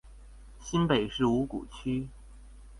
[0.59, 2.07] 新北市五股區